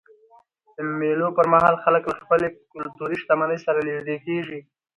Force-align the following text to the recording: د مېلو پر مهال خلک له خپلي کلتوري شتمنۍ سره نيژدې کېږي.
د 0.75 0.77
مېلو 0.99 1.27
پر 1.37 1.45
مهال 1.53 1.75
خلک 1.83 2.03
له 2.11 2.15
خپلي 2.23 2.47
کلتوري 2.73 3.15
شتمنۍ 3.21 3.57
سره 3.65 3.79
نيژدې 3.87 4.17
کېږي. 4.25 4.59